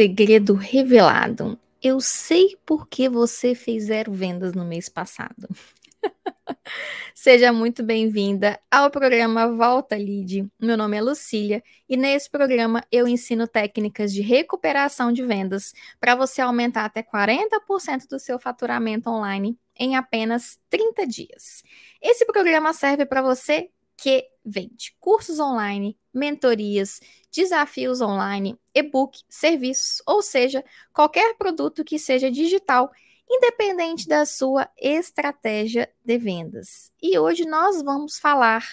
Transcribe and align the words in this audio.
Segredo 0.00 0.54
revelado. 0.54 1.58
Eu 1.82 2.00
sei 2.00 2.56
por 2.64 2.88
que 2.88 3.08
você 3.08 3.54
fez 3.54 3.84
zero 3.84 4.12
vendas 4.12 4.54
no 4.54 4.64
mês 4.64 4.88
passado. 4.88 5.46
Seja 7.14 7.52
muito 7.52 7.82
bem-vinda 7.82 8.58
ao 8.70 8.90
programa 8.90 9.46
Volta 9.54 9.96
Lead. 9.96 10.48
Meu 10.58 10.76
nome 10.76 10.96
é 10.96 11.02
Lucília 11.02 11.62
e 11.88 11.96
nesse 11.96 12.30
programa 12.30 12.82
eu 12.90 13.06
ensino 13.06 13.46
técnicas 13.46 14.12
de 14.12 14.22
recuperação 14.22 15.12
de 15.12 15.22
vendas 15.22 15.74
para 16.00 16.14
você 16.14 16.40
aumentar 16.40 16.86
até 16.86 17.02
40% 17.02 18.08
do 18.08 18.18
seu 18.18 18.38
faturamento 18.38 19.10
online 19.10 19.58
em 19.80 19.96
apenas 19.96 20.60
30 20.68 21.06
dias. 21.06 21.64
Esse 22.02 22.26
programa 22.26 22.74
serve 22.74 23.06
para 23.06 23.22
você 23.22 23.70
que 23.96 24.28
vende 24.44 24.94
cursos 25.00 25.40
online, 25.40 25.98
mentorias, 26.12 27.00
desafios 27.32 28.00
online, 28.00 28.58
e-book, 28.74 29.22
serviços, 29.28 30.02
ou 30.06 30.22
seja, 30.22 30.62
qualquer 30.92 31.34
produto 31.36 31.82
que 31.82 31.98
seja 31.98 32.30
digital, 32.30 32.90
independente 33.28 34.06
da 34.06 34.26
sua 34.26 34.68
estratégia 34.76 35.90
de 36.04 36.18
vendas. 36.18 36.92
E 37.02 37.18
hoje 37.18 37.46
nós 37.46 37.82
vamos 37.82 38.18
falar 38.18 38.66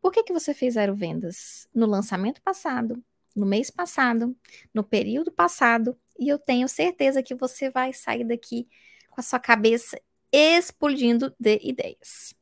por 0.00 0.12
que, 0.12 0.22
que 0.22 0.32
você 0.32 0.54
fez 0.54 0.74
zero 0.74 0.94
vendas 0.94 1.68
no 1.74 1.86
lançamento 1.86 2.40
passado, 2.42 3.02
no 3.36 3.46
mês 3.46 3.70
passado, 3.70 4.36
no 4.72 4.82
período 4.82 5.30
passado, 5.30 5.96
e 6.18 6.28
eu 6.28 6.38
tenho 6.38 6.68
certeza 6.68 7.22
que 7.22 7.34
você 7.34 7.70
vai 7.70 7.92
sair 7.92 8.24
daqui 8.24 8.68
com 9.10 9.20
a 9.20 9.24
sua 9.24 9.38
cabeça 9.38 10.00
explodindo 10.32 11.34
de 11.38 11.58
ideias. 11.62 12.34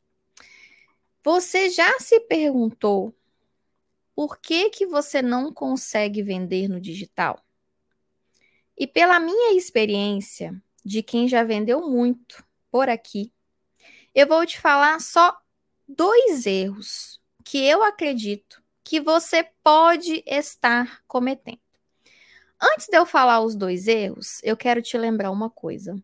Você 1.23 1.71
já 1.71 1.99
se 1.99 2.21
perguntou 2.21 3.15
por 4.15 4.39
que, 4.39 4.71
que 4.71 4.87
você 4.87 5.21
não 5.21 5.53
consegue 5.53 6.23
vender 6.23 6.69
no 6.69 6.81
digital? 6.81 7.45
E 8.79 8.87
pela 8.87 9.19
minha 9.19 9.57
experiência, 9.57 10.61
de 10.85 11.03
quem 11.03 11.27
já 11.27 11.43
vendeu 11.43 11.91
muito 11.91 12.45
por 12.71 12.89
aqui, 12.89 13.33
eu 14.15 14.27
vou 14.27 14.47
te 14.47 14.61
falar 14.61 15.01
só 15.01 15.37
dois 15.89 16.47
erros 16.47 17.21
que 17.45 17.59
eu 17.59 17.83
acredito 17.83 18.63
que 18.85 19.01
você 19.01 19.49
pode 19.63 20.23
estar 20.27 21.03
cometendo. 21.07 21.61
Antes 22.63 22.87
de 22.87 22.97
eu 22.97 23.05
falar 23.05 23.41
os 23.41 23.57
dois 23.57 23.89
erros, 23.89 24.41
eu 24.43 24.57
quero 24.57 24.81
te 24.81 24.97
lembrar 24.97 25.31
uma 25.31 25.51
coisa 25.51 26.01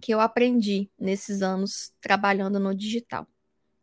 que 0.00 0.12
eu 0.12 0.20
aprendi 0.20 0.90
nesses 0.98 1.42
anos 1.42 1.92
trabalhando 2.00 2.60
no 2.60 2.74
digital 2.74 3.26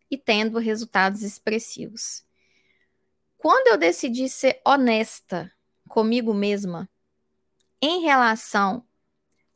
e 0.10 0.18
tendo 0.18 0.60
resultados 0.60 1.22
expressivos. 1.22 2.24
Quando 3.38 3.68
eu 3.68 3.78
decidi 3.78 4.30
ser 4.30 4.62
honesta 4.66 5.52
comigo 5.88 6.34
mesma 6.34 6.90
em 7.82 8.02
relação 8.02 8.86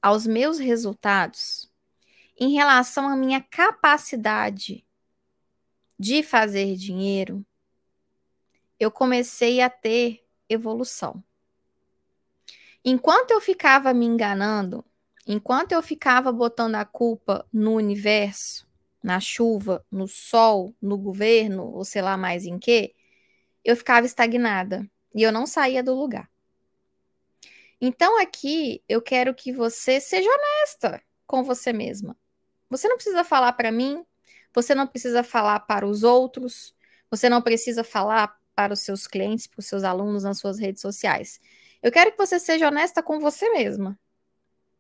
aos 0.02 0.28
meus 0.28 0.60
resultados, 0.60 1.72
em 2.38 2.54
relação 2.54 3.08
à 3.08 3.16
minha 3.16 3.42
capacidade 3.42 4.86
de 5.98 6.22
fazer 6.22 6.76
dinheiro, 6.76 7.46
eu 8.80 8.92
comecei 8.92 9.62
a 9.62 9.70
ter 9.70 10.24
evolução. 10.48 11.24
Enquanto 12.84 13.32
eu 13.32 13.42
ficava 13.42 13.94
me 13.94 14.06
enganando, 14.06 14.86
enquanto 15.28 15.74
eu 15.74 15.84
ficava 15.84 16.32
botando 16.32 16.76
a 16.76 16.86
culpa 16.86 17.46
no 17.52 17.74
universo, 17.74 18.66
na 19.04 19.20
chuva, 19.20 19.86
no 19.92 20.08
sol, 20.08 20.74
no 20.82 20.98
governo, 20.98 21.66
ou 21.74 21.84
sei 21.84 22.02
lá 22.02 22.16
mais 22.16 22.46
em 22.46 22.58
que, 22.58 22.96
eu 23.64 23.76
ficava 23.76 24.06
estagnada 24.06 24.90
e 25.14 25.22
eu 25.22 25.32
não 25.32 25.46
saía 25.46 25.84
do 25.84 25.94
lugar. 25.94 26.30
Então 27.80 28.20
aqui 28.20 28.82
eu 28.88 29.02
quero 29.02 29.36
que 29.36 29.52
você 29.52 30.00
seja 30.00 30.30
honesta 30.30 31.02
com 31.28 31.44
você 31.44 31.74
mesma. 31.74 32.18
Você 32.70 32.88
não 32.88 32.96
precisa 32.96 33.24
falar 33.24 33.54
para 33.54 33.72
mim, 33.72 34.06
você 34.54 34.74
não 34.74 34.88
precisa 34.88 35.24
falar 35.24 35.60
para 35.62 35.86
os 35.86 36.04
outros, 36.04 36.74
você 37.12 37.30
não 37.30 37.42
precisa 37.42 37.84
falar 37.84 38.36
para 38.56 38.74
os 38.74 38.80
seus 38.80 39.06
clientes, 39.06 39.46
para 39.46 39.60
os 39.60 39.68
seus 39.68 39.84
alunos 39.84 40.24
nas 40.24 40.40
suas 40.40 40.58
redes 40.58 40.82
sociais. 40.82 41.40
Eu 41.84 41.92
quero 41.92 42.12
que 42.12 42.18
você 42.18 42.40
seja 42.40 42.68
honesta 42.68 43.04
com 43.04 43.20
você 43.20 43.50
mesma 43.50 44.00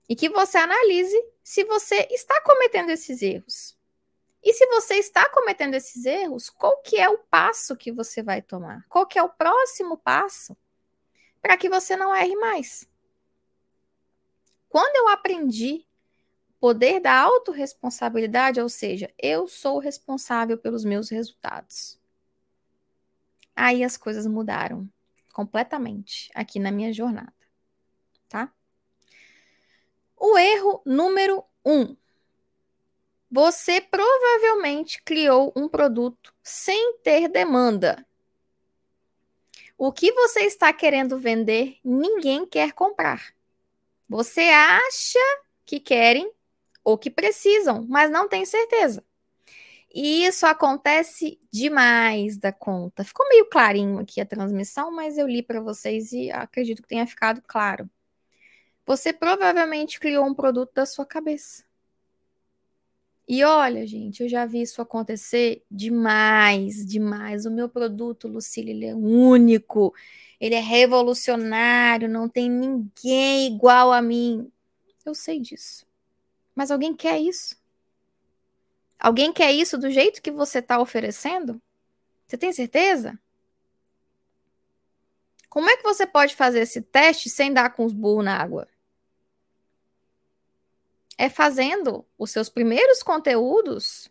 e 0.08 0.16
que 0.16 0.30
você 0.30 0.58
analise 0.58 1.22
se 1.44 1.64
você 1.66 2.08
está 2.12 2.42
cometendo 2.42 2.90
esses 2.90 3.22
erros. 3.22 3.78
E 4.44 4.54
se 4.54 4.66
você 4.68 4.96
está 4.96 5.30
cometendo 5.30 5.74
esses 5.74 6.06
erros, 6.06 6.50
qual 6.50 6.82
que 6.82 6.98
é 6.98 7.10
o 7.10 7.18
passo 7.18 7.76
que 7.76 7.92
você 7.92 8.24
vai 8.24 8.42
tomar? 8.42 8.86
Qual 8.88 9.06
que 9.06 9.20
é 9.20 9.24
o 9.24 9.30
próximo 9.30 9.98
passo 9.98 10.56
para 11.42 11.58
que 11.58 11.70
você 11.70 11.96
não 11.96 12.16
erre 12.16 12.36
mais? 12.36 12.88
Quando 14.70 14.96
eu 14.96 15.10
aprendi 15.10 15.86
o 16.50 16.54
poder 16.60 17.00
da 17.00 17.20
autorresponsabilidade, 17.20 18.62
ou 18.62 18.70
seja, 18.70 19.14
eu 19.18 19.48
sou 19.48 19.80
responsável 19.80 20.58
pelos 20.58 20.84
meus 20.86 21.10
resultados. 21.10 22.00
Aí 23.56 23.84
as 23.84 23.98
coisas 23.98 24.28
mudaram 24.28 24.88
completamente 25.34 26.30
aqui 26.34 26.60
na 26.60 26.72
minha 26.72 26.94
jornada, 26.94 27.34
tá? 28.30 28.54
O 30.18 30.38
erro 30.38 30.82
número 30.86 31.44
um 31.66 31.96
você 33.30 33.82
provavelmente 33.82 35.02
criou 35.04 35.52
um 35.56 35.68
produto 35.68 36.34
sem 36.42 36.98
ter 37.04 37.28
demanda. 37.28 38.06
O 39.78 39.92
que 39.92 40.12
você 40.14 40.42
está 40.42 40.72
querendo 40.74 41.20
vender, 41.20 41.78
ninguém 41.84 42.46
quer 42.46 42.72
comprar. 42.72 43.34
Você 44.10 44.42
acha 44.42 45.20
que 45.66 45.80
querem 45.80 46.32
ou 46.84 46.98
que 46.98 47.12
precisam, 47.12 47.86
mas 47.88 48.10
não 48.10 48.30
tem 48.30 48.46
certeza. 48.46 49.04
E 49.94 50.26
isso 50.26 50.46
acontece 50.46 51.40
demais 51.52 52.38
da 52.38 52.52
conta. 52.52 53.04
Ficou 53.04 53.28
meio 53.28 53.50
clarinho 53.50 54.00
aqui 54.00 54.22
a 54.22 54.26
transmissão, 54.26 54.90
mas 54.92 55.18
eu 55.18 55.28
li 55.28 55.44
para 55.44 55.60
vocês 55.60 56.12
e 56.14 56.32
acredito 56.32 56.82
que 56.82 56.88
tenha 56.88 57.06
ficado 57.06 57.42
claro. 57.46 57.90
Você 58.88 59.12
provavelmente 59.12 60.00
criou 60.00 60.26
um 60.26 60.34
produto 60.34 60.72
da 60.74 60.86
sua 60.86 61.06
cabeça. 61.06 61.66
E 63.28 63.44
olha, 63.44 63.86
gente, 63.86 64.24
eu 64.24 64.30
já 64.30 64.46
vi 64.46 64.62
isso 64.62 64.82
acontecer 64.82 65.62
demais, 65.70 66.86
demais. 66.86 67.46
O 67.46 67.52
meu 67.52 67.68
produto, 67.68 68.30
Lucília, 68.30 68.72
ele 68.72 68.86
é 68.86 68.96
único, 68.96 69.94
ele 70.40 70.56
é 70.56 70.62
revolucionário, 70.62 72.08
não 72.08 72.30
tem 72.30 72.50
ninguém 72.50 73.54
igual 73.54 73.92
a 73.92 74.02
mim. 74.02 74.50
Eu 75.06 75.14
sei 75.14 75.42
disso. 75.42 75.86
Mas 76.56 76.72
alguém 76.72 76.96
quer 76.96 77.20
isso? 77.20 77.58
Alguém 78.98 79.34
quer 79.34 79.52
isso 79.52 79.78
do 79.78 79.92
jeito 79.92 80.22
que 80.22 80.32
você 80.32 80.60
está 80.60 80.80
oferecendo? 80.80 81.62
Você 82.26 82.38
tem 82.38 82.54
certeza? 82.54 83.20
Como 85.50 85.70
é 85.70 85.76
que 85.76 85.84
você 85.84 86.08
pode 86.08 86.34
fazer 86.38 86.62
esse 86.62 86.82
teste 86.82 87.30
sem 87.30 87.52
dar 87.52 87.72
com 87.72 87.84
os 87.84 87.92
burros 87.92 88.24
na 88.24 88.38
água? 88.38 88.66
É 91.18 91.30
fazendo 91.30 92.06
os 92.18 92.32
seus 92.32 92.50
primeiros 92.50 93.02
conteúdos 93.02 94.10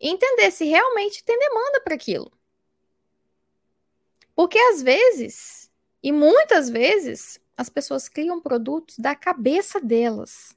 e 0.00 0.08
entender 0.08 0.50
se 0.50 0.64
realmente 0.64 1.24
tem 1.24 1.38
demanda 1.38 1.80
para 1.80 1.94
aquilo. 1.94 2.30
Porque 4.34 4.58
às 4.58 4.82
vezes, 4.82 5.70
e 6.02 6.10
muitas 6.10 6.68
vezes, 6.68 7.40
as 7.56 7.68
pessoas 7.68 8.08
criam 8.08 8.40
produtos 8.40 8.98
da 8.98 9.14
cabeça 9.14 9.80
delas. 9.80 10.56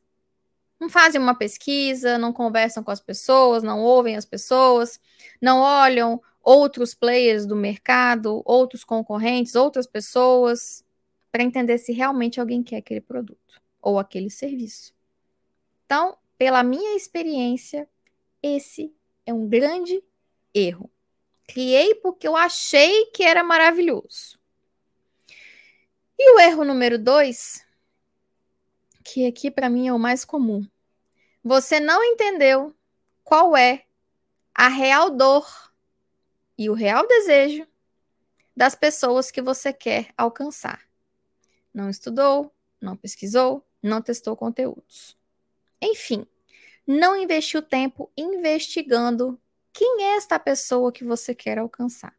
Não 0.80 0.90
fazem 0.90 1.22
uma 1.22 1.36
pesquisa, 1.36 2.18
não 2.18 2.34
conversam 2.34 2.84
com 2.84 2.92
as 2.92 3.00
pessoas, 3.00 3.64
não 3.64 3.82
ouvem 3.82 4.18
as 4.18 4.26
pessoas, 4.26 5.00
não 5.42 5.60
olham 5.60 6.22
outros 6.42 6.94
players 6.94 7.46
do 7.46 7.56
mercado, 7.56 8.42
outros 8.46 8.84
concorrentes, 8.84 9.56
outras 9.56 9.88
pessoas, 9.88 10.84
para 11.32 11.44
entender 11.44 11.78
se 11.78 11.92
realmente 11.92 12.40
alguém 12.40 12.64
quer 12.64 12.78
aquele 12.78 13.02
produto 13.02 13.62
ou 13.82 14.00
aquele 14.00 14.30
serviço. 14.30 14.95
Então, 15.86 16.18
pela 16.38 16.64
minha 16.64 16.96
experiência, 16.96 17.88
esse 18.42 18.94
é 19.26 19.34
um 19.34 19.48
grande 19.48 20.04
erro. 20.54 20.90
Criei 21.48 21.96
porque 21.96 22.28
eu 22.28 22.36
achei 22.36 23.06
que 23.08 23.24
era 23.24 23.44
maravilhoso. 23.44 24.40
E 26.18 26.36
o 26.36 26.40
erro 26.40 26.64
número 26.64 26.98
dois, 26.98 27.66
que 29.04 29.28
aqui 29.28 29.52
para 29.52 29.70
mim 29.70 29.88
é 29.88 29.94
o 29.94 30.00
mais 30.00 30.26
comum. 30.26 30.66
Você 31.44 31.80
não 31.80 32.04
entendeu 32.04 32.76
qual 33.24 33.56
é 33.56 33.86
a 34.54 34.68
real 34.68 35.12
dor 35.12 35.72
e 36.58 36.70
o 36.70 36.74
real 36.74 37.06
desejo 37.06 37.68
das 38.56 38.74
pessoas 38.74 39.30
que 39.30 39.42
você 39.42 39.74
quer 39.74 40.14
alcançar. 40.18 40.82
Não 41.74 41.90
estudou, 41.90 42.52
não 42.82 42.96
pesquisou, 42.96 43.64
não 43.84 44.02
testou 44.02 44.36
conteúdos. 44.36 45.18
Enfim, 45.82 46.26
não 46.86 47.16
investiu 47.16 47.62
tempo 47.62 48.12
investigando 48.16 49.40
quem 49.74 50.04
é 50.04 50.16
esta 50.16 50.40
pessoa 50.40 50.92
que 50.92 51.04
você 51.04 51.36
quer 51.36 51.58
alcançar. 51.58 52.16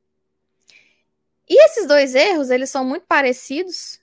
E 1.48 1.64
esses 1.64 1.86
dois 1.86 2.14
erros, 2.14 2.50
eles 2.50 2.70
são 2.70 2.84
muito 2.84 3.06
parecidos 3.06 4.00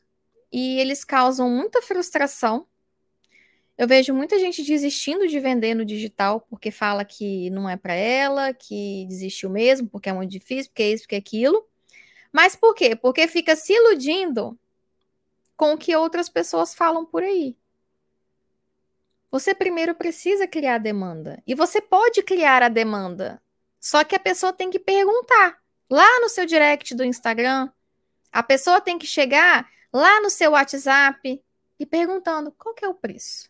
e 0.52 0.80
eles 0.80 1.04
causam 1.04 1.50
muita 1.50 1.82
frustração. 1.82 2.66
Eu 3.78 3.88
vejo 3.88 4.14
muita 4.14 4.40
gente 4.40 4.64
desistindo 4.64 5.28
de 5.28 5.40
vender 5.40 5.74
no 5.74 5.84
digital 5.84 6.42
porque 6.42 6.72
fala 6.72 7.04
que 7.04 7.50
não 7.50 7.70
é 7.70 7.76
para 7.76 7.94
ela, 7.94 8.54
que 8.54 9.06
desistiu 9.08 9.50
mesmo, 9.50 9.90
porque 9.90 10.10
é 10.10 10.14
muito 10.14 10.32
difícil, 10.32 10.70
porque 10.72 10.84
é 10.84 10.92
isso, 10.92 11.04
porque 11.04 11.16
é 11.16 11.20
aquilo. 11.20 11.68
Mas 12.32 12.56
por 12.56 12.74
quê? 12.74 12.96
Porque 12.96 13.28
fica 13.28 13.56
se 13.56 13.74
iludindo 13.74 14.58
com 15.58 15.74
o 15.74 15.78
que 15.78 15.96
outras 15.96 16.30
pessoas 16.30 16.74
falam 16.74 17.06
por 17.06 17.24
aí. 17.24 17.58
Você 19.34 19.56
primeiro 19.56 19.96
precisa 19.96 20.48
criar 20.48 20.76
a 20.76 20.78
demanda. 20.78 21.42
E 21.48 21.56
você 21.56 21.82
pode 21.82 22.22
criar 22.22 22.62
a 22.62 22.70
demanda. 22.70 23.42
Só 23.80 24.04
que 24.04 24.16
a 24.16 24.20
pessoa 24.20 24.54
tem 24.54 24.70
que 24.70 24.78
perguntar 24.78 25.60
lá 25.90 26.20
no 26.20 26.30
seu 26.30 26.46
direct 26.46 26.94
do 26.94 27.04
Instagram. 27.04 27.68
A 28.32 28.44
pessoa 28.44 28.80
tem 28.80 29.00
que 29.00 29.08
chegar 29.08 29.68
lá 29.92 30.22
no 30.22 30.30
seu 30.30 30.52
WhatsApp 30.52 31.44
e 31.80 31.84
perguntando 31.84 32.52
qual 32.52 32.76
é 32.80 32.88
o 32.88 32.94
preço. 32.94 33.50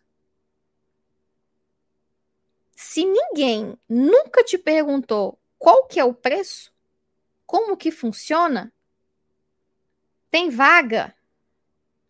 Se 2.73 3.03
ninguém 3.03 3.77
nunca 3.89 4.41
te 4.41 4.57
perguntou 4.57 5.37
qual 5.59 5.85
que 5.85 5.99
é 5.99 6.05
o 6.05 6.13
preço, 6.13 6.73
como 7.45 7.75
que 7.75 7.91
funciona, 7.91 8.71
tem 10.31 10.49
vaga. 10.49 11.13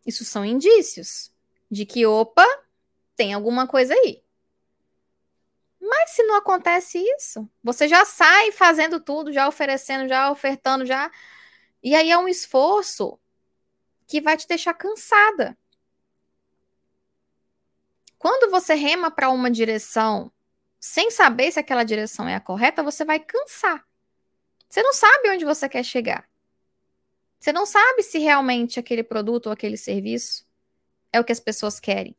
Isso 0.06 0.24
são 0.24 0.46
indícios 0.46 1.34
de 1.72 1.88
que, 1.88 2.06
opa, 2.06 2.46
tem 3.16 3.34
alguma 3.34 3.68
coisa 3.68 3.94
aí. 3.94 4.24
Mas 5.80 6.12
se 6.12 6.24
não 6.24 6.36
acontece 6.36 6.98
isso, 7.18 7.50
você 7.62 7.88
já 7.88 8.06
sai 8.06 8.52
fazendo 8.52 9.00
tudo, 9.00 9.34
já 9.34 9.48
oferecendo, 9.48 10.08
já 10.08 10.32
ofertando, 10.32 10.86
já. 10.86 11.12
E 11.82 11.94
aí 11.94 12.10
é 12.10 12.18
um 12.18 12.28
esforço 12.28 13.20
que 14.08 14.22
vai 14.22 14.38
te 14.38 14.48
deixar 14.48 14.74
cansada. 14.74 15.58
Quando 18.18 18.50
você 18.50 18.74
rema 18.74 19.12
para 19.12 19.30
uma 19.30 19.52
direção 19.52 20.32
sem 20.80 21.12
saber 21.12 21.52
se 21.52 21.60
aquela 21.60 21.84
direção 21.84 22.28
é 22.28 22.36
a 22.36 22.40
correta, 22.40 22.82
você 22.82 23.04
vai 23.04 23.20
cansar. 23.20 23.86
Você 24.70 24.82
não 24.82 24.94
sabe 24.94 25.30
onde 25.30 25.46
você 25.46 25.68
quer 25.68 25.84
chegar. 25.84 26.28
Você 27.40 27.52
não 27.52 27.66
sabe 27.66 28.04
se 28.04 28.20
realmente 28.20 28.80
aquele 28.80 29.04
produto 29.04 29.48
ou 29.48 29.52
aquele 29.52 29.76
serviço 29.76 30.48
é 31.12 31.20
o 31.20 31.24
que 31.24 31.32
as 31.34 31.40
pessoas 31.42 31.80
querem. 31.80 32.16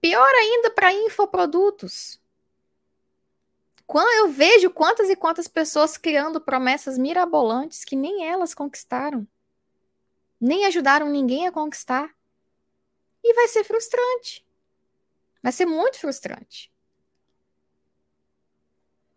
Pior 0.00 0.34
ainda 0.34 0.70
para 0.70 0.92
infoprodutos. 0.92 2.18
Quando 3.86 4.08
eu 4.08 4.32
vejo 4.32 4.70
quantas 4.70 5.10
e 5.10 5.16
quantas 5.16 5.46
pessoas 5.46 5.96
criando 5.96 6.40
promessas 6.40 6.96
mirabolantes 6.96 7.84
que 7.84 7.96
nem 7.96 8.24
elas 8.26 8.54
conquistaram, 8.54 9.26
nem 10.40 10.64
ajudaram 10.64 11.10
ninguém 11.10 11.46
a 11.46 11.52
conquistar. 11.52 12.08
E 13.22 13.34
vai 13.34 13.48
ser 13.48 13.64
frustrante. 13.64 14.46
Vai 15.42 15.52
ser 15.52 15.66
muito 15.66 15.98
frustrante. 15.98 16.72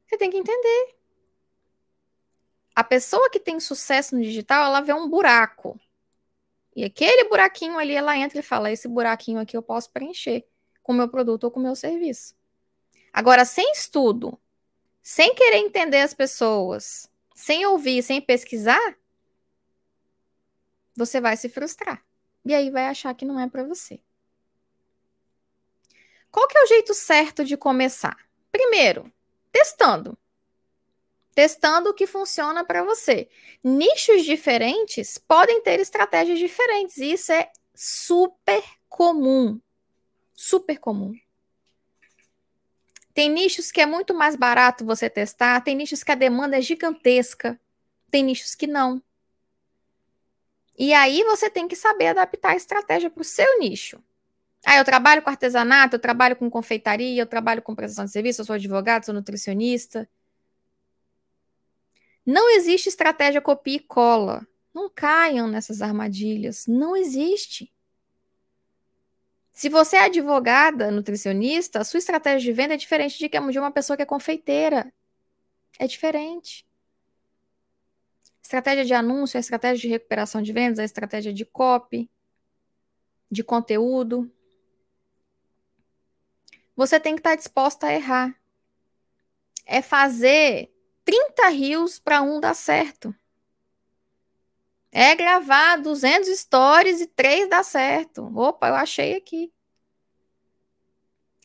Você 0.06 0.18
tem 0.18 0.30
que 0.30 0.38
entender. 0.38 0.96
A 2.76 2.84
pessoa 2.84 3.30
que 3.30 3.40
tem 3.40 3.60
sucesso 3.60 4.16
no 4.16 4.22
digital, 4.22 4.66
ela 4.66 4.82
vê 4.82 4.94
um 4.94 5.08
buraco. 5.08 5.80
E 6.76 6.84
aquele 6.84 7.30
buraquinho 7.30 7.78
ali, 7.78 7.94
ela 7.94 8.18
entra 8.18 8.40
e 8.40 8.44
fala: 8.44 8.72
esse 8.72 8.88
buraquinho 8.88 9.40
aqui 9.40 9.56
eu 9.56 9.64
posso 9.64 9.92
preencher 9.92 10.46
com 10.84 10.92
o 10.92 10.96
meu 10.96 11.08
produto 11.08 11.46
ou 11.46 11.52
com 11.52 11.60
o 11.60 11.64
meu 11.64 11.76
serviço. 11.76 12.36
Agora, 13.12 13.46
sem 13.46 13.72
estudo, 13.72 14.38
sem 15.02 15.34
querer 15.34 15.58
entender 15.58 16.02
as 16.02 16.14
pessoas, 16.14 17.10
sem 17.34 17.66
ouvir, 17.66 18.04
sem 18.04 18.22
pesquisar, 18.22 18.98
você 20.96 21.20
vai 21.20 21.36
se 21.38 21.50
frustrar. 21.50 22.04
E 22.46 22.54
aí 22.54 22.70
vai 22.70 22.88
achar 22.88 23.14
que 23.16 23.26
não 23.26 23.40
é 23.40 23.48
para 23.48 23.64
você. 23.64 24.00
Qual 26.30 26.48
que 26.48 26.58
é 26.58 26.64
o 26.64 26.68
jeito 26.68 26.94
certo 26.94 27.46
de 27.46 27.56
começar? 27.56 28.18
Primeiro, 28.52 29.12
testando. 29.52 30.18
Testando 31.34 31.90
o 31.90 31.94
que 31.94 32.06
funciona 32.06 32.66
para 32.66 32.84
você. 32.84 33.30
Nichos 33.64 34.24
diferentes 34.24 35.18
podem 35.18 35.62
ter 35.62 35.80
estratégias 35.80 36.40
diferentes. 36.40 36.98
E 36.98 37.14
isso 37.14 37.32
é 37.32 37.52
super 37.74 38.64
comum 38.90 39.60
super 40.44 40.78
comum. 40.80 41.14
Tem 43.14 43.30
nichos 43.30 43.72
que 43.72 43.80
é 43.80 43.86
muito 43.86 44.14
mais 44.14 44.36
barato 44.36 44.86
você 44.86 45.10
testar, 45.10 45.62
tem 45.62 45.76
nichos 45.76 46.04
que 46.04 46.12
a 46.12 46.16
demanda 46.16 46.58
é 46.58 46.62
gigantesca, 46.62 47.60
tem 48.10 48.24
nichos 48.24 48.56
que 48.56 48.68
não. 48.68 49.02
E 50.78 50.94
aí 50.94 51.24
você 51.24 51.50
tem 51.50 51.68
que 51.68 51.76
saber 51.76 52.08
adaptar 52.08 52.52
a 52.52 52.56
estratégia 52.56 53.10
para 53.10 53.22
o 53.22 53.26
seu 53.26 53.60
nicho. 53.60 54.04
Ah, 54.66 54.78
eu 54.78 54.86
trabalho 54.86 55.22
com 55.22 55.30
artesanato, 55.30 55.96
eu 55.96 56.00
trabalho 56.00 56.36
com 56.36 56.50
confeitaria, 56.50 57.22
eu 57.22 57.28
trabalho 57.28 57.62
com 57.62 57.76
prestação 57.76 58.06
de 58.06 58.12
serviço, 58.12 58.42
eu 58.42 58.46
sou 58.46 58.56
advogado, 58.56 59.06
sou 59.06 59.14
nutricionista. 59.14 60.10
Não 62.26 62.50
existe 62.50 62.90
estratégia 62.90 63.42
copia 63.42 63.76
e 63.76 63.80
cola. 63.80 64.48
Não 64.74 64.90
caiam 64.90 65.48
nessas 65.48 65.82
armadilhas. 65.82 66.66
Não 66.66 66.96
existe. 66.96 67.73
Se 69.54 69.70
você 69.70 69.98
é 69.98 70.06
advogada, 70.06 70.90
nutricionista, 70.90 71.80
a 71.80 71.84
sua 71.84 72.00
estratégia 72.00 72.40
de 72.40 72.52
venda 72.52 72.74
é 72.74 72.78
diferente 72.78 73.20
de 73.20 73.30
de 73.30 73.60
uma 73.60 73.72
pessoa 73.72 73.96
que 73.96 74.02
é 74.02 74.06
confeiteira. 74.06 74.92
É 75.78 75.86
diferente. 75.86 76.66
Estratégia 78.42 78.84
de 78.84 78.94
anúncio, 78.94 79.38
a 79.38 79.40
estratégia 79.40 79.78
de 79.78 79.88
recuperação 79.88 80.42
de 80.42 80.52
vendas, 80.52 80.80
a 80.80 80.84
estratégia 80.84 81.32
de 81.32 81.46
copy, 81.46 82.10
de 83.32 83.44
conteúdo. 83.44 84.30
Você 86.76 87.00
tem 87.00 87.14
que 87.14 87.20
estar 87.20 87.36
disposta 87.36 87.88
a 87.88 87.94
errar. 87.94 88.36
É 89.66 89.82
fazer 89.84 90.74
30 91.06 91.48
rios 91.50 92.00
para 92.00 92.24
um 92.24 92.40
dar 92.40 92.56
certo. 92.56 93.16
É 94.96 95.16
gravar 95.16 95.78
200 95.78 96.30
stories 96.38 97.02
e 97.02 97.08
três 97.08 97.50
dá 97.50 97.64
certo. 97.64 98.24
Opa, 98.38 98.68
eu 98.68 98.76
achei 98.76 99.16
aqui. 99.16 99.52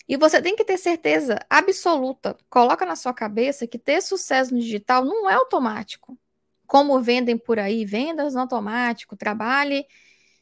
E 0.06 0.16
você 0.18 0.40
tem 0.42 0.54
que 0.54 0.64
ter 0.64 0.76
certeza 0.78 1.38
absoluta, 1.48 2.36
coloca 2.50 2.84
na 2.86 2.96
sua 2.96 3.12
cabeça 3.14 3.66
que 3.66 3.78
ter 3.78 4.02
sucesso 4.02 4.54
no 4.54 4.60
digital 4.60 5.04
não 5.04 5.28
é 5.30 5.34
automático. 5.34 6.18
Como 6.66 7.00
vendem 7.00 7.38
por 7.38 7.58
aí, 7.58 7.84
vendas 7.86 8.34
no 8.34 8.40
automático, 8.40 9.16
trabalhe, 9.16 9.86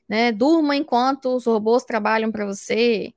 né, 0.08 0.32
durma 0.32 0.76
enquanto 0.76 1.36
os 1.36 1.46
robôs 1.46 1.84
trabalham 1.84 2.32
para 2.32 2.46
você. 2.46 3.14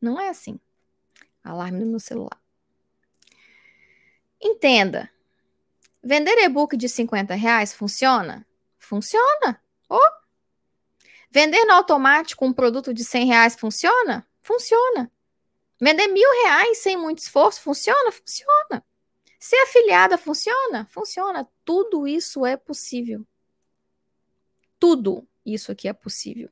Não 0.00 0.20
é 0.20 0.28
assim. 0.28 0.58
Alarme 1.44 1.80
no 1.80 1.86
meu 1.86 2.00
celular. 2.00 2.47
Entenda. 4.40 5.10
Vender 6.02 6.38
e-book 6.38 6.76
de 6.76 6.88
50 6.88 7.34
reais 7.34 7.74
funciona? 7.74 8.46
Funciona. 8.78 9.62
Oh. 9.88 10.10
Vender 11.30 11.64
no 11.64 11.74
automático 11.74 12.44
um 12.44 12.52
produto 12.52 12.94
de 12.94 13.04
100 13.04 13.26
reais 13.26 13.56
funciona? 13.56 14.26
Funciona. 14.40 15.10
Vender 15.80 16.08
mil 16.08 16.30
reais 16.44 16.78
sem 16.78 16.96
muito 16.96 17.18
esforço 17.18 17.60
funciona? 17.60 18.10
Funciona. 18.12 18.84
Ser 19.38 19.58
afiliada 19.62 20.18
funciona? 20.18 20.86
Funciona. 20.86 21.48
Tudo 21.64 22.06
isso 22.06 22.46
é 22.46 22.56
possível. 22.56 23.26
Tudo 24.78 25.26
isso 25.44 25.70
aqui 25.70 25.88
é 25.88 25.92
possível. 25.92 26.50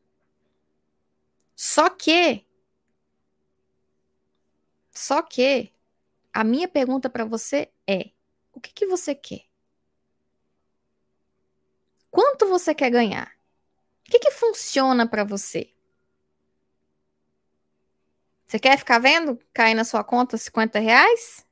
Só 1.55 1.89
que. 1.89 2.45
Só 4.93 5.23
que 5.23 5.73
a 6.33 6.45
minha 6.45 6.69
pergunta 6.69 7.09
para 7.09 7.25
você 7.25 7.71
é: 7.87 8.11
o 8.53 8.61
que, 8.61 8.73
que 8.73 8.87
você 8.87 9.15
quer? 9.15 9.47
Quanto 12.11 12.49
você 12.49 12.75
quer 12.75 12.91
ganhar? 12.91 13.37
O 14.07 14.11
que, 14.11 14.19
que 14.19 14.31
funciona 14.31 15.07
para 15.07 15.25
você? 15.25 15.73
Você 18.47 18.59
quer 18.59 18.79
ficar 18.79 18.99
vendo 19.01 19.39
cair 19.53 19.75
na 19.75 19.85
sua 19.85 20.05
conta 20.05 20.39
50 20.39 20.79
reais? 20.79 21.45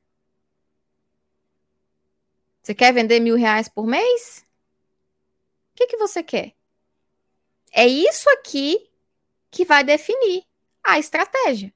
Você 2.63 2.73
quer 2.73 2.93
vender 2.93 3.19
mil 3.19 3.35
reais 3.35 3.67
por 3.67 3.85
mês? 3.85 4.45
O 5.71 5.75
que, 5.75 5.87
que 5.87 5.97
você 5.97 6.23
quer? 6.23 6.55
É 7.71 7.85
isso 7.85 8.29
aqui 8.29 8.89
que 9.51 9.65
vai 9.65 9.83
definir 9.83 10.45
a 10.83 10.97
estratégia. 10.97 11.73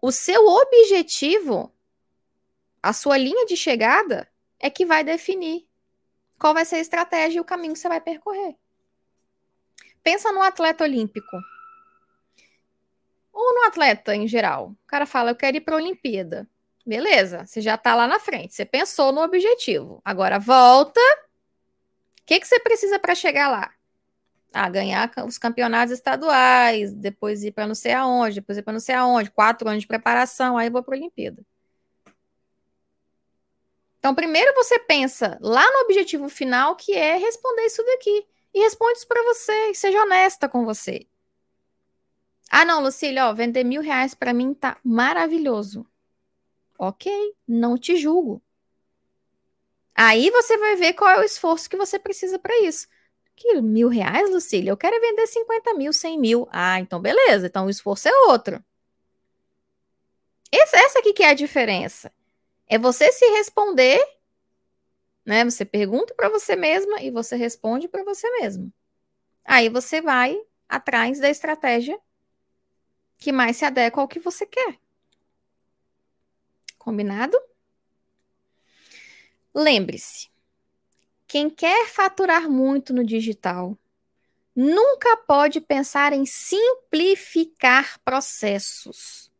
O 0.00 0.10
seu 0.10 0.46
objetivo 0.46 1.72
a 2.82 2.92
sua 2.92 3.16
linha 3.16 3.46
de 3.46 3.56
chegada 3.56 4.28
é 4.58 4.68
que 4.68 4.84
vai 4.84 5.04
definir 5.04 5.66
qual 6.38 6.52
vai 6.52 6.64
ser 6.64 6.76
a 6.76 6.80
estratégia 6.80 7.38
e 7.38 7.40
o 7.40 7.44
caminho 7.44 7.74
que 7.74 7.78
você 7.78 7.88
vai 7.88 8.00
percorrer. 8.00 8.56
Pensa 10.02 10.32
no 10.32 10.42
atleta 10.42 10.82
olímpico. 10.82 11.36
atleta 13.64 14.14
em 14.14 14.26
geral. 14.26 14.70
O 14.84 14.86
cara 14.86 15.06
fala, 15.06 15.30
eu 15.30 15.36
quero 15.36 15.56
ir 15.56 15.60
para 15.60 15.74
a 15.74 15.78
Olimpíada. 15.78 16.48
Beleza, 16.84 17.46
você 17.46 17.60
já 17.60 17.76
está 17.76 17.94
lá 17.94 18.08
na 18.08 18.18
frente, 18.18 18.54
você 18.54 18.64
pensou 18.64 19.12
no 19.12 19.22
objetivo. 19.22 20.00
Agora 20.04 20.38
volta. 20.38 21.00
O 21.00 22.24
que, 22.26 22.40
que 22.40 22.46
você 22.46 22.58
precisa 22.58 22.98
para 22.98 23.14
chegar 23.14 23.48
lá? 23.48 23.70
Ah, 24.52 24.68
ganhar 24.68 25.10
os 25.26 25.38
campeonatos 25.38 25.94
estaduais, 25.94 26.92
depois 26.92 27.42
ir 27.42 27.52
para 27.52 27.66
não 27.66 27.74
sei 27.74 27.92
aonde, 27.92 28.36
depois 28.36 28.58
ir 28.58 28.62
para 28.62 28.72
não 28.72 28.80
sei 28.80 28.94
aonde, 28.94 29.30
quatro 29.30 29.68
anos 29.68 29.82
de 29.82 29.86
preparação, 29.86 30.58
aí 30.58 30.68
vou 30.68 30.82
para 30.82 30.94
a 30.94 30.98
Olimpíada. 30.98 31.42
Então, 34.02 34.16
primeiro 34.16 34.52
você 34.56 34.80
pensa 34.80 35.38
lá 35.40 35.64
no 35.64 35.84
objetivo 35.84 36.28
final, 36.28 36.74
que 36.74 36.92
é 36.92 37.16
responder 37.18 37.66
isso 37.66 37.84
daqui. 37.84 38.26
E 38.52 38.58
responde 38.58 38.98
isso 38.98 39.06
para 39.06 39.22
você, 39.22 39.70
e 39.70 39.74
seja 39.76 40.02
honesta 40.02 40.48
com 40.48 40.64
você. 40.64 41.06
Ah, 42.50 42.64
não, 42.64 42.82
Lucília, 42.82 43.28
ó, 43.28 43.32
vender 43.32 43.62
mil 43.62 43.80
reais 43.80 44.12
para 44.12 44.32
mim 44.32 44.54
tá 44.54 44.76
maravilhoso. 44.82 45.86
Ok, 46.76 47.12
não 47.46 47.78
te 47.78 47.96
julgo. 47.96 48.42
Aí 49.94 50.30
você 50.30 50.58
vai 50.58 50.74
ver 50.74 50.94
qual 50.94 51.08
é 51.08 51.20
o 51.20 51.24
esforço 51.24 51.70
que 51.70 51.76
você 51.76 51.96
precisa 51.96 52.40
para 52.40 52.58
isso. 52.58 52.88
Que 53.36 53.60
mil 53.60 53.88
reais, 53.88 54.28
Lucília? 54.28 54.72
Eu 54.72 54.76
quero 54.76 55.00
vender 55.00 55.28
50 55.28 55.74
mil, 55.74 55.92
100 55.92 56.18
mil. 56.18 56.48
Ah, 56.50 56.80
então 56.80 57.00
beleza. 57.00 57.46
Então 57.46 57.66
o 57.66 57.70
esforço 57.70 58.08
é 58.08 58.12
outro. 58.26 58.60
Esse, 60.50 60.74
essa 60.76 60.98
aqui 60.98 61.12
que 61.12 61.22
é 61.22 61.28
a 61.28 61.34
diferença. 61.34 62.12
É 62.72 62.78
você 62.78 63.12
se 63.12 63.26
responder, 63.32 64.02
né? 65.26 65.44
Você 65.44 65.62
pergunta 65.62 66.14
para 66.14 66.30
você 66.30 66.56
mesma 66.56 67.02
e 67.02 67.10
você 67.10 67.36
responde 67.36 67.86
para 67.86 68.02
você 68.02 68.26
mesma. 68.40 68.72
Aí 69.44 69.68
você 69.68 70.00
vai 70.00 70.40
atrás 70.66 71.20
da 71.20 71.28
estratégia 71.28 72.00
que 73.18 73.30
mais 73.30 73.58
se 73.58 73.66
adequa 73.66 74.00
ao 74.00 74.08
que 74.08 74.18
você 74.18 74.46
quer. 74.46 74.80
Combinado? 76.78 77.38
Lembre-se, 79.54 80.30
quem 81.26 81.50
quer 81.50 81.88
faturar 81.88 82.48
muito 82.48 82.94
no 82.94 83.04
digital 83.04 83.76
nunca 84.56 85.14
pode 85.18 85.60
pensar 85.60 86.14
em 86.14 86.24
simplificar 86.24 88.00
processos, 88.02 89.31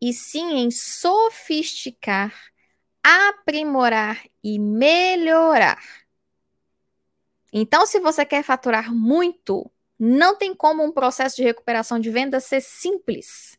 e 0.00 0.12
sim 0.12 0.58
em 0.58 0.70
sofisticar, 0.70 2.34
aprimorar 3.02 4.24
e 4.42 4.58
melhorar. 4.58 5.82
Então, 7.52 7.86
se 7.86 7.98
você 7.98 8.24
quer 8.24 8.42
faturar 8.42 8.94
muito, 8.94 9.70
não 9.98 10.36
tem 10.36 10.54
como 10.54 10.84
um 10.84 10.92
processo 10.92 11.36
de 11.36 11.42
recuperação 11.42 11.98
de 11.98 12.10
venda 12.10 12.40
ser 12.40 12.60
simples. 12.60 13.58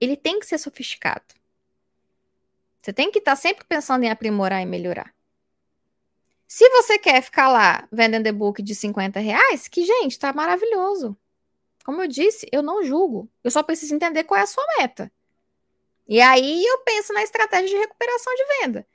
Ele 0.00 0.16
tem 0.16 0.40
que 0.40 0.46
ser 0.46 0.58
sofisticado. 0.58 1.34
Você 2.82 2.92
tem 2.92 3.10
que 3.10 3.18
estar 3.18 3.36
sempre 3.36 3.64
pensando 3.64 4.04
em 4.04 4.10
aprimorar 4.10 4.62
e 4.62 4.66
melhorar. 4.66 5.14
Se 6.46 6.68
você 6.70 6.98
quer 6.98 7.20
ficar 7.22 7.48
lá 7.48 7.88
vendendo 7.90 8.26
e-book 8.26 8.62
de 8.62 8.74
50 8.74 9.18
reais, 9.18 9.66
que, 9.66 9.84
gente, 9.84 10.18
tá 10.18 10.32
maravilhoso. 10.32 11.16
Como 11.84 12.02
eu 12.02 12.08
disse, 12.08 12.48
eu 12.52 12.62
não 12.62 12.84
julgo. 12.84 13.28
Eu 13.42 13.50
só 13.50 13.62
preciso 13.62 13.94
entender 13.94 14.24
qual 14.24 14.38
é 14.38 14.44
a 14.44 14.46
sua 14.46 14.64
meta. 14.78 15.10
E 16.06 16.20
aí 16.20 16.64
eu 16.64 16.78
penso 16.78 17.12
na 17.12 17.22
estratégia 17.22 17.68
de 17.68 17.76
recuperação 17.76 18.34
de 18.34 18.44
venda. 18.60 18.86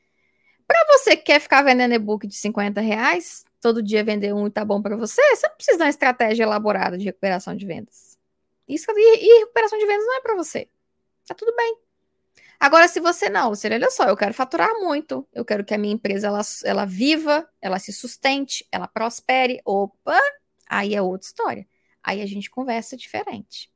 Para 0.65 0.97
você 0.97 1.17
que 1.17 1.23
quer 1.23 1.41
ficar 1.41 1.61
vendendo 1.63 1.93
e-book 1.93 2.25
de 2.25 2.35
50 2.35 2.79
reais, 2.79 3.43
todo 3.59 3.83
dia 3.83 4.03
vender 4.03 4.33
um 4.33 4.47
e 4.47 4.49
tá 4.49 4.63
bom 4.63 4.81
para 4.81 4.95
você, 4.95 5.21
você 5.35 5.47
não 5.47 5.55
precisa 5.55 5.77
de 5.77 5.83
uma 5.83 5.89
estratégia 5.89 6.43
elaborada 6.43 6.97
de 6.97 7.03
recuperação 7.03 7.55
de 7.55 7.65
vendas. 7.65 8.17
Isso 8.67 8.89
e, 8.95 9.25
e 9.25 9.39
recuperação 9.39 9.77
de 9.77 9.85
vendas 9.85 10.05
não 10.05 10.17
é 10.17 10.21
para 10.21 10.35
você. 10.35 10.69
Tá 11.27 11.35
tudo 11.35 11.53
bem. 11.55 11.77
Agora, 12.57 12.87
se 12.87 12.99
você 12.99 13.27
não, 13.27 13.49
você 13.49 13.67
olha 13.67 13.89
só, 13.89 14.07
eu 14.07 14.15
quero 14.15 14.33
faturar 14.33 14.71
muito, 14.79 15.27
eu 15.33 15.43
quero 15.43 15.65
que 15.65 15.73
a 15.73 15.77
minha 15.77 15.95
empresa 15.95 16.27
ela, 16.27 16.41
ela 16.63 16.85
viva, 16.85 17.49
ela 17.59 17.79
se 17.79 17.91
sustente, 17.91 18.65
ela 18.71 18.87
prospere. 18.87 19.59
Opa, 19.65 20.19
aí 20.69 20.95
é 20.95 21.01
outra 21.01 21.27
história. 21.27 21.67
Aí 22.03 22.21
a 22.21 22.25
gente 22.25 22.49
conversa 22.49 22.95
diferente. 22.95 23.71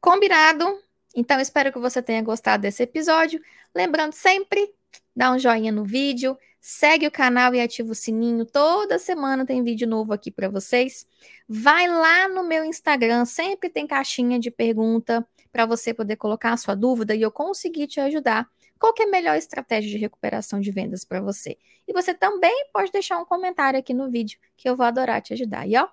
Combinado? 0.00 0.78
Então, 1.14 1.40
espero 1.40 1.72
que 1.72 1.78
você 1.78 2.02
tenha 2.02 2.22
gostado 2.22 2.62
desse 2.62 2.82
episódio. 2.82 3.40
Lembrando 3.74 4.12
sempre, 4.12 4.72
dá 5.14 5.32
um 5.32 5.38
joinha 5.38 5.70
no 5.70 5.84
vídeo, 5.84 6.36
Segue 6.64 7.08
o 7.08 7.10
canal 7.10 7.52
e 7.56 7.60
ativa 7.60 7.90
o 7.90 7.94
sininho. 7.94 8.46
Toda 8.46 8.96
semana 8.96 9.44
tem 9.44 9.64
vídeo 9.64 9.84
novo 9.84 10.12
aqui 10.12 10.30
para 10.30 10.48
vocês. 10.48 11.04
Vai 11.48 11.88
lá 11.88 12.28
no 12.28 12.44
meu 12.44 12.64
Instagram, 12.64 13.24
sempre 13.24 13.68
tem 13.68 13.84
caixinha 13.84 14.38
de 14.38 14.48
pergunta 14.48 15.26
para 15.50 15.66
você 15.66 15.92
poder 15.92 16.14
colocar 16.14 16.52
a 16.52 16.56
sua 16.56 16.76
dúvida 16.76 17.16
e 17.16 17.22
eu 17.22 17.32
conseguir 17.32 17.88
te 17.88 17.98
ajudar. 17.98 18.48
Qual 18.78 18.94
é 18.96 19.02
a 19.02 19.08
melhor 19.08 19.36
estratégia 19.36 19.90
de 19.90 19.98
recuperação 19.98 20.60
de 20.60 20.70
vendas 20.70 21.04
para 21.04 21.20
você? 21.20 21.58
E 21.86 21.92
você 21.92 22.14
também 22.14 22.68
pode 22.72 22.92
deixar 22.92 23.18
um 23.18 23.24
comentário 23.24 23.80
aqui 23.80 23.92
no 23.92 24.08
vídeo, 24.08 24.38
que 24.56 24.68
eu 24.68 24.76
vou 24.76 24.86
adorar 24.86 25.20
te 25.20 25.32
ajudar. 25.32 25.66
E 25.68 25.76
ó, 25.76 25.88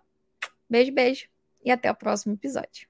beijo, 0.69 0.91
beijo 0.91 1.27
e 1.65 1.71
até 1.71 1.89
o 1.89 1.95
próximo 1.95 2.35
episódio. 2.35 2.88